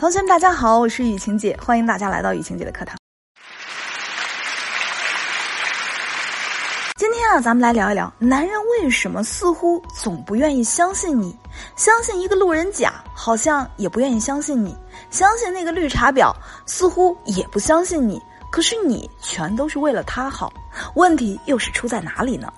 [0.00, 2.96] 同学们，大家好，我是雨晴姐，欢迎大家来到雨晴姐的课堂。
[6.96, 11.38] 今天啊，咱们来聊一聊，男人为什么似乎总不愿意相信你？
[11.76, 14.72] 相信一个路人甲，好像也不愿意相信你；
[15.10, 18.18] 相信那个绿茶婊，似乎也不相信你。
[18.50, 20.50] 可是你全都是为了他好，
[20.94, 22.50] 问题又是出在哪里呢？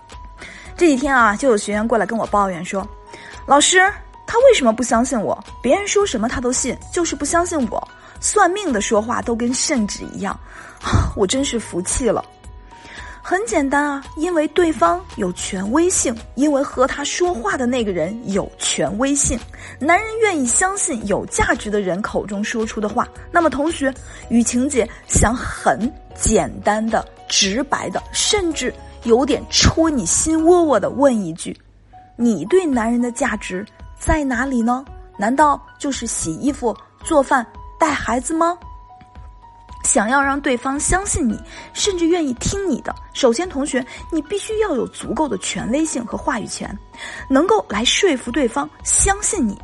[0.76, 2.86] 这几天啊，就有学员过来跟我抱怨说
[3.46, 3.92] ：“老师，
[4.26, 5.38] 他为什么不相信我？
[5.62, 7.88] 别人说什么他都信，就是不相信我。
[8.20, 10.32] 算命的说话都跟圣旨一样，
[10.82, 12.24] 啊 我真是服气了。”
[13.24, 19.38] 很简单啊，因为对方有权威性，因为和他说话的那个人有权威性。
[19.78, 23.06] 男人愿意相信有价值的人口中说出的话。
[23.30, 23.94] 那么，同学，
[24.28, 31.56] 雨晴姐想很简单的、直白的，甚至有点戳你心窝窝的问一句：
[32.16, 33.64] 你对男人的价值
[34.02, 34.84] 在哪里呢？
[35.16, 37.46] 难道就是洗衣服、做饭、
[37.78, 38.58] 带孩子吗？
[39.84, 41.40] 想要让对方相信你，
[41.72, 46.76] 甚至愿意听你的，首先，同学，你必须要有足够的权威性和话语权，
[47.28, 49.56] 能够来说服对方相信你。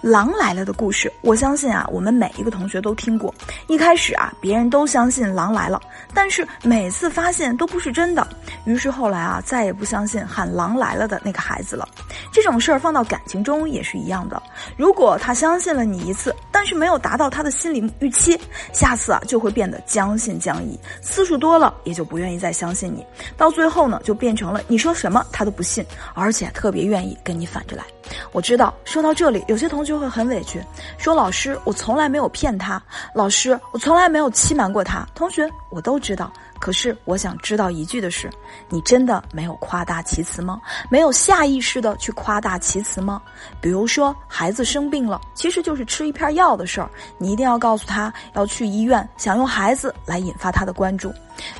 [0.00, 3.34] 狼来了的故事，我相信啊，我们每一个同学都听过。
[3.66, 5.80] 一开始啊，别人都相信狼来了，
[6.14, 8.26] 但是每次发现都不是真的，
[8.64, 11.88] 于是后来啊，再也不相信喊狼来了的那个孩子了。
[12.30, 14.40] 这种事儿放到感情中也是一样的。
[14.76, 18.38] 如果他相信了你一次，但是没有达到他的心理预期，
[18.72, 23.04] 下次啊就会变得将信将疑，次数多了也就不愿意再相信你，
[23.36, 27.84] 到最后呢，就变成了你说什么他都不信，而且特别愿意跟你反着来。
[28.32, 30.62] 我知道，说到这里，有些同学会很委屈，
[30.98, 32.82] 说：“老师，我从来没有骗他，
[33.14, 36.30] 老师，我从来没有欺瞒过他。”同学，我都知道。
[36.62, 38.30] 可是我想知道一句的是，
[38.68, 40.60] 你真的没有夸大其词吗？
[40.88, 43.20] 没有下意识的去夸大其词吗？
[43.60, 46.88] 比如说孩子生病了，其实就是吃一片药的事儿，
[47.18, 51.12] 你一定要告诉他要去医院，想用孩子来引发他的关注。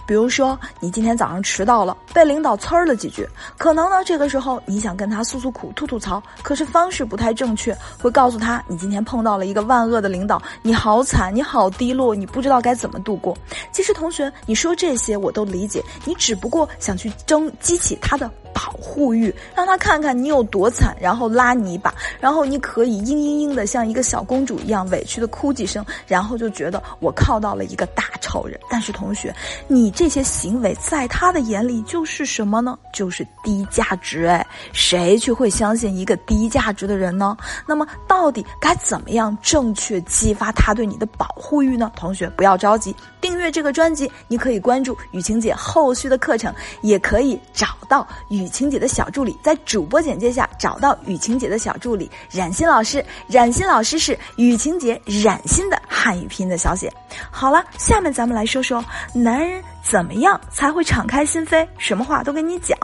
[0.06, 3.28] 比如说你今天早上迟到了，被领导呲儿了几句，
[3.58, 13.36] 可能呢这个时候你想跟他诉诉苦、吐吐槽，可是方式不太正确，会告诉他你今天碰到了一个万恶的领导，你好惨，你好低落，你不知道该怎么度过。
[13.72, 14.96] 其实同学，你说这。
[15.02, 18.30] 些我都理解，你只不过想去争激起他的
[18.64, 28.58] 保护欲，让他看看你有多惨，然后拉你一把，然后你可以嘤嘤嘤的像一个小公主一样委屈的哭几声，然后就觉得我靠到了一个大超人。
[28.68, 29.34] 但是同学，
[29.66, 32.78] 你这些行为在他的眼里就是什么呢？
[32.92, 37.36] 就是低价值哎，谁去会相信一个低价值的人呢？
[37.66, 41.90] 那么到底该怎么样正确激发他对你的保护欲呢？
[41.96, 44.82] 同学不要着急，订阅这个专辑，你可以关。
[44.82, 53.04] 注雨晴姐后续的课程，也可以找到雨晴姐的小助理，在主播简介下找到雨晴姐的小助理冉欣老师。
[53.26, 56.92] 冉欣老师是雨晴姐冉欣的汉语拼音的小写。
[57.30, 62.78] 好了，下面咱们来说说男人怎么样才会敞开心扉，什么话都跟你讲。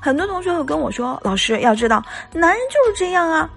[0.00, 3.48] 很多同学会跟我说，老师要知道，男人就是这样啊，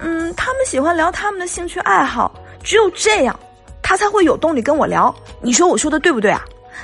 [0.00, 2.34] 嗯，他们喜欢聊他们的兴趣爱好，
[2.64, 3.38] 只有这样，
[3.82, 5.14] 他才会有动力跟我聊。
[5.40, 6.42] 你说我说的对不对啊？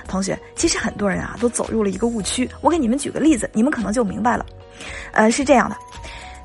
[0.08, 2.48] 同学，其实很多人啊都走入了一个误区。
[2.60, 4.44] 我给你们举个例子，你们可能就明白了。
[5.12, 5.76] 呃，是这样的，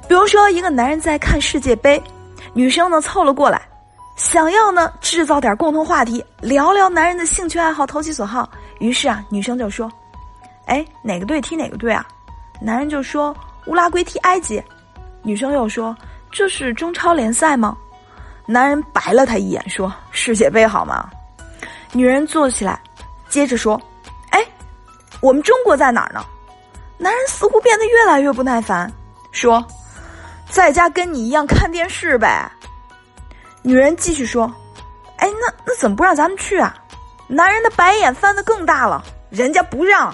[0.08, 2.02] 比如说一个男人在看世界杯，
[2.54, 3.62] 女生呢凑了过来，
[4.16, 8.50] 想要呢制造点共同话题，聊聊男人的兴趣爱好、投其所好。
[8.80, 9.92] 于是啊，女生就说
[10.68, 12.06] ：“哎，哪个队踢哪个队啊？”
[12.62, 13.36] 男人就说
[13.68, 14.62] ：“乌拉圭踢埃及。”
[15.24, 15.96] 女生又说
[16.32, 17.76] ：“这是中超联赛吗？”
[18.46, 21.10] 男人白了他一眼，说：“世界杯好吗？”
[21.92, 22.80] 女人坐起来。
[23.30, 23.80] 接着说
[24.32, 24.44] ：“哎，
[25.22, 26.26] 我们中国在哪儿呢？”
[26.98, 28.92] 男人似乎变得越来越不耐烦，
[29.32, 29.64] 说
[30.50, 32.52] ：“在家跟你一样看电视呗。”
[33.62, 34.52] 女人继续说
[35.18, 36.76] ：“哎，那那怎么不让咱们去啊？”
[37.28, 40.14] 男人的白眼翻得更大了，人家不让。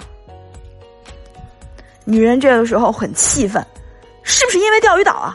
[2.04, 3.64] 女人这个时候很气愤，
[4.22, 5.34] 是不是因为钓鱼岛啊？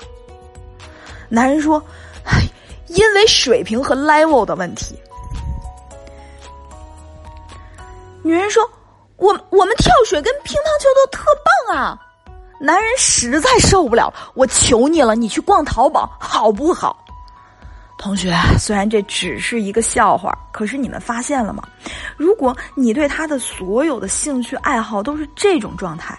[1.29, 1.83] 男人说
[2.87, 4.99] ：“因为水平和 level 的问题。”
[8.23, 8.63] 女人说
[9.17, 11.25] ：“我我们跳水跟乒乓球都特
[11.67, 11.99] 棒啊！”
[12.61, 17.05] 男人实在受不了，我求你了，你去逛淘宝好不好？
[17.97, 21.63] 同学，虽然这只是一个笑话，可是你们发现了吗？
[22.17, 26.17] 如果你对他的所有的兴趣爱好都是这种状态，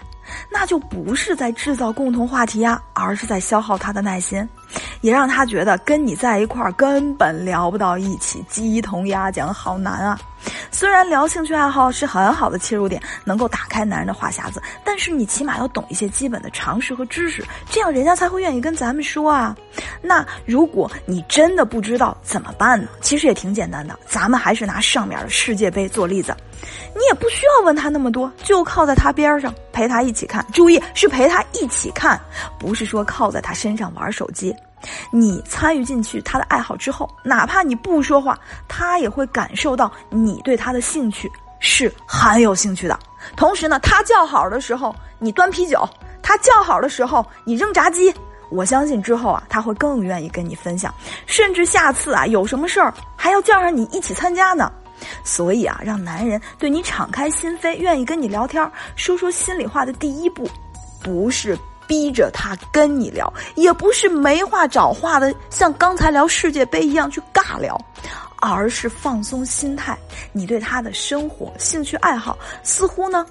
[0.51, 4.47] 那就不是在制造共同话题啊，而是在消耗他的耐心，
[5.01, 10.19] 也让他觉得跟你在一块儿根本聊不到一起，鸡同鸭讲，好难啊！
[10.71, 19.55] 虽然聊兴趣爱好是很好的切入点，能够打开男人的话匣子，但是你起码要懂一些基本的常识和知识，这样人家才会愿意跟咱们说啊。
[20.01, 22.87] 那如果你真的不知道怎么办呢？
[23.01, 26.35] 其实也挺简单的，咱们还是拿上面的世界杯做例子，
[26.95, 30.45] 你也不需要问他那么多，就靠在他边上陪他一起看。
[30.53, 32.19] 注意，是陪他一起看，
[32.57, 34.55] 不是说靠在他身上玩手机。
[35.11, 38.37] 你参与进去他的爱好之后，哪怕你不说话，
[38.67, 42.99] 他也会感受到你对他的兴趣是很有兴趣的。
[43.35, 45.79] 同时呢，他叫好的时候，你端啤酒；
[46.21, 48.13] 他叫好的时候，你扔炸鸡。
[48.49, 50.93] 我相信之后啊，他会更愿意跟你分享，
[51.25, 54.69] 甚至下次啊有什么事儿还要叫上你一起参加呢。
[55.23, 60.49] 所以啊，让男人对你敞开心扉，愿意跟你聊天，说说心里话的第一步，
[61.01, 61.57] 不是。
[61.91, 67.77] 逼着他跟你聊，也不是没话找话的，像刚才聊世界杯一样去尬聊，
[68.39, 69.97] 而是放松心态。
[70.31, 73.25] 你对他的生活、兴趣爱好似乎呢，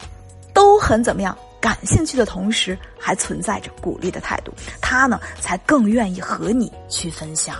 [0.52, 1.34] 都很怎么样？
[1.58, 7.56] 感兴趣的同时，还存在着鼓励的态度，他呢才更愿意和你去分享。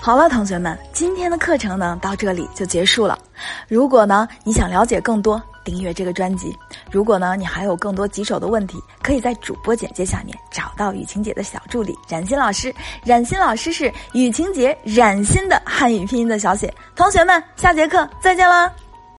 [0.00, 3.18] 好了，同学们，今天的课程呢到这里就结束了。
[3.66, 6.56] 如果呢你想了解更多，订阅这个专辑。
[6.90, 12.74] 如果呢你还有更多棘手的问题，可以在主播简介下面找到雨晴姐的小助理冉欣老师。
[13.04, 16.72] 冉欣老师是雨晴姐冉欣的汉语拼音的小写。
[16.96, 18.72] 同学们，下节课再见啦！